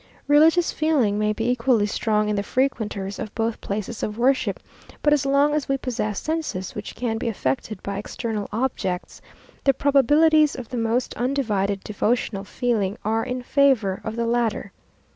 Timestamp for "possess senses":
5.77-6.73